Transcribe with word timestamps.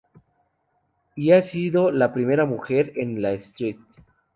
Y 1.15 1.29
ha 1.31 1.43
sido 1.43 1.91
la 1.91 2.11
primera 2.11 2.45
mujer 2.45 2.91
en 2.95 3.21
la 3.21 3.33
St. 3.33 3.77